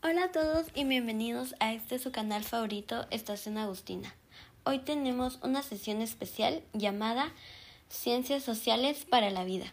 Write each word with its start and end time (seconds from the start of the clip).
Hola 0.00 0.26
a 0.26 0.30
todos 0.30 0.66
y 0.76 0.84
bienvenidos 0.84 1.56
a 1.58 1.72
este 1.72 1.98
su 1.98 2.12
canal 2.12 2.44
favorito, 2.44 3.06
Estación 3.10 3.58
Agustina. 3.58 4.14
Hoy 4.62 4.78
tenemos 4.78 5.40
una 5.42 5.64
sesión 5.64 6.02
especial 6.02 6.62
llamada 6.72 7.32
Ciencias 7.88 8.44
Sociales 8.44 9.04
para 9.10 9.30
la 9.30 9.42
Vida. 9.42 9.72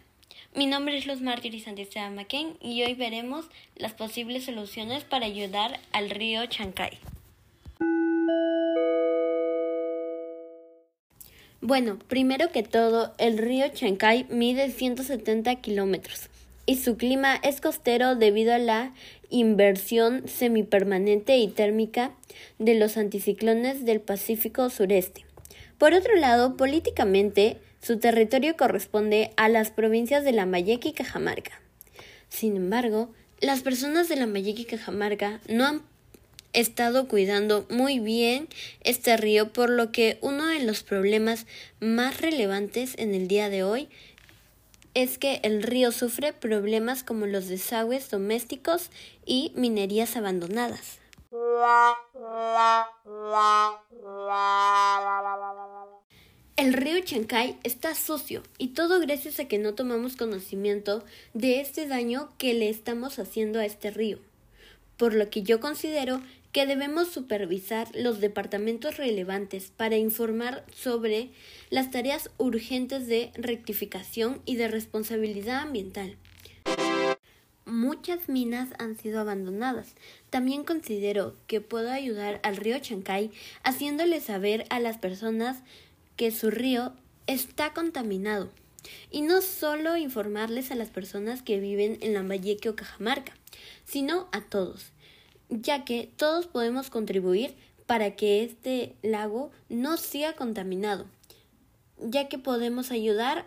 Mi 0.52 0.66
nombre 0.66 0.98
es 0.98 1.06
Luz 1.06 1.20
Martiri 1.20 1.60
Santiago 1.60 2.12
Maquén 2.12 2.56
y 2.60 2.82
hoy 2.82 2.94
veremos 2.94 3.46
las 3.76 3.92
posibles 3.92 4.46
soluciones 4.46 5.04
para 5.04 5.26
ayudar 5.26 5.78
al 5.92 6.10
río 6.10 6.44
Chancay. 6.46 6.98
Bueno, 11.60 12.00
primero 12.00 12.50
que 12.50 12.64
todo, 12.64 13.14
el 13.18 13.38
río 13.38 13.68
Chancay 13.68 14.26
mide 14.28 14.72
170 14.72 15.54
kilómetros 15.60 16.28
y 16.66 16.76
su 16.76 16.96
clima 16.96 17.36
es 17.36 17.60
costero 17.60 18.16
debido 18.16 18.52
a 18.52 18.58
la 18.58 18.92
inversión 19.30 20.28
semipermanente 20.28 21.38
y 21.38 21.48
térmica 21.48 22.14
de 22.58 22.74
los 22.74 22.96
anticiclones 22.96 23.84
del 23.84 24.00
Pacífico 24.00 24.68
sureste. 24.68 25.24
Por 25.78 25.94
otro 25.94 26.16
lado, 26.16 26.56
políticamente, 26.56 27.58
su 27.80 27.98
territorio 27.98 28.56
corresponde 28.56 29.30
a 29.36 29.48
las 29.48 29.70
provincias 29.70 30.24
de 30.24 30.32
Lambayeque 30.32 30.88
y 30.88 30.92
Cajamarca. 30.92 31.60
Sin 32.28 32.56
embargo, 32.56 33.10
las 33.40 33.62
personas 33.62 34.08
de 34.08 34.16
Lambayeque 34.16 34.62
y 34.62 34.64
Cajamarca 34.64 35.40
no 35.48 35.66
han 35.66 35.82
estado 36.52 37.06
cuidando 37.06 37.66
muy 37.68 37.98
bien 38.00 38.48
este 38.82 39.16
río, 39.16 39.52
por 39.52 39.68
lo 39.68 39.92
que 39.92 40.18
uno 40.22 40.46
de 40.46 40.60
los 40.60 40.82
problemas 40.82 41.46
más 41.80 42.20
relevantes 42.20 42.94
en 42.96 43.14
el 43.14 43.28
día 43.28 43.50
de 43.50 43.62
hoy 43.62 43.88
es 44.96 45.18
que 45.18 45.40
el 45.42 45.62
río 45.62 45.92
sufre 45.92 46.32
problemas 46.32 47.04
como 47.04 47.26
los 47.26 47.48
desagües 47.48 48.08
domésticos 48.08 48.90
y 49.26 49.52
minerías 49.54 50.16
abandonadas. 50.16 51.00
El 56.56 56.72
río 56.72 56.98
Chancay 57.04 57.58
está 57.62 57.94
sucio 57.94 58.42
y 58.56 58.68
todo 58.68 58.98
gracias 58.98 59.38
a 59.38 59.44
que 59.44 59.58
no 59.58 59.74
tomamos 59.74 60.16
conocimiento 60.16 61.04
de 61.34 61.60
este 61.60 61.86
daño 61.86 62.30
que 62.38 62.54
le 62.54 62.70
estamos 62.70 63.18
haciendo 63.18 63.58
a 63.58 63.66
este 63.66 63.90
río, 63.90 64.18
por 64.96 65.14
lo 65.14 65.30
que 65.30 65.42
yo 65.42 65.60
considero 65.60 66.20
que 66.52 66.66
debemos 66.66 67.08
supervisar 67.08 67.88
los 67.94 68.20
departamentos 68.20 68.96
relevantes 68.96 69.70
para 69.76 69.96
informar 69.96 70.64
sobre 70.72 71.28
las 71.68 71.90
tareas 71.90 72.30
urgentes 72.38 73.06
de 73.06 73.30
rectificación 73.34 74.40
y 74.46 74.56
de 74.56 74.68
responsabilidad 74.68 75.60
ambiental. 75.60 76.16
Muchas 77.66 78.28
minas 78.28 78.70
han 78.78 78.96
sido 78.96 79.20
abandonadas. 79.20 79.96
También 80.30 80.64
considero 80.64 81.34
que 81.46 81.60
puedo 81.60 81.90
ayudar 81.90 82.40
al 82.42 82.56
río 82.56 82.78
Chancay 82.78 83.32
haciéndole 83.64 84.20
saber 84.20 84.64
a 84.70 84.78
las 84.80 84.98
personas 84.98 85.58
que 86.16 86.30
su 86.30 86.50
río 86.50 86.94
está 87.26 87.74
contaminado. 87.74 88.50
Y 89.10 89.22
no 89.22 89.42
solo 89.42 89.96
informarles 89.96 90.70
a 90.70 90.74
las 90.74 90.90
personas 90.90 91.42
que 91.42 91.60
viven 91.60 91.98
en 92.00 92.14
Lambayeque 92.14 92.68
o 92.68 92.76
Cajamarca, 92.76 93.32
sino 93.84 94.28
a 94.32 94.40
todos 94.40 94.92
ya 95.48 95.84
que 95.84 96.10
todos 96.16 96.46
podemos 96.46 96.90
contribuir 96.90 97.56
para 97.86 98.16
que 98.16 98.42
este 98.42 98.96
lago 99.02 99.50
no 99.68 99.96
siga 99.96 100.34
contaminado, 100.34 101.06
ya 101.98 102.28
que 102.28 102.38
podemos 102.38 102.90
ayudar 102.90 103.46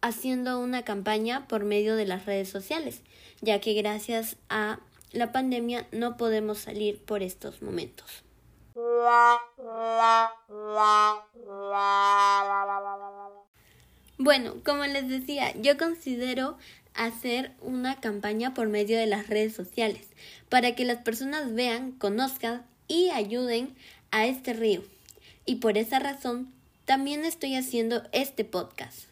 haciendo 0.00 0.60
una 0.60 0.84
campaña 0.84 1.48
por 1.48 1.64
medio 1.64 1.96
de 1.96 2.06
las 2.06 2.26
redes 2.26 2.48
sociales, 2.48 3.02
ya 3.40 3.60
que 3.60 3.74
gracias 3.74 4.36
a 4.48 4.78
la 5.12 5.32
pandemia 5.32 5.86
no 5.92 6.16
podemos 6.16 6.58
salir 6.58 7.02
por 7.04 7.22
estos 7.22 7.62
momentos. 7.62 8.22
Bueno, 14.18 14.54
como 14.64 14.84
les 14.84 15.08
decía, 15.08 15.52
yo 15.60 15.76
considero 15.76 16.56
hacer 16.94 17.52
una 17.60 18.00
campaña 18.00 18.54
por 18.54 18.68
medio 18.68 18.96
de 18.96 19.06
las 19.06 19.26
redes 19.26 19.54
sociales 19.54 20.06
para 20.48 20.74
que 20.76 20.84
las 20.84 20.98
personas 20.98 21.52
vean, 21.52 21.92
conozcan 21.92 22.64
y 22.86 23.10
ayuden 23.10 23.74
a 24.12 24.26
este 24.26 24.52
río. 24.52 24.82
Y 25.44 25.56
por 25.56 25.76
esa 25.76 25.98
razón 25.98 26.52
también 26.84 27.24
estoy 27.24 27.56
haciendo 27.56 28.02
este 28.12 28.44
podcast 28.44 29.06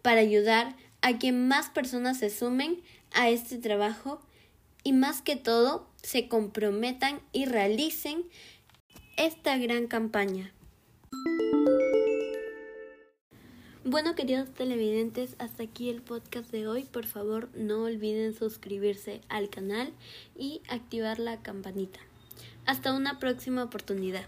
para 0.00 0.20
ayudar 0.20 0.74
a 1.02 1.18
que 1.18 1.32
más 1.32 1.68
personas 1.68 2.18
se 2.18 2.30
sumen 2.30 2.80
a 3.12 3.28
este 3.28 3.58
trabajo 3.58 4.20
y 4.82 4.92
más 4.92 5.20
que 5.20 5.36
todo 5.36 5.88
se 6.02 6.28
comprometan 6.28 7.20
y 7.32 7.44
realicen 7.44 8.24
esta 9.16 9.58
gran 9.58 9.86
campaña. 9.86 10.52
Bueno, 13.88 14.16
queridos 14.16 14.52
televidentes, 14.52 15.36
hasta 15.38 15.62
aquí 15.62 15.90
el 15.90 16.02
podcast 16.02 16.50
de 16.50 16.66
hoy. 16.66 16.82
Por 16.82 17.06
favor, 17.06 17.48
no 17.54 17.84
olviden 17.84 18.34
suscribirse 18.34 19.20
al 19.28 19.48
canal 19.48 19.92
y 20.36 20.60
activar 20.68 21.20
la 21.20 21.40
campanita. 21.40 22.00
Hasta 22.64 22.92
una 22.92 23.20
próxima 23.20 23.62
oportunidad. 23.62 24.24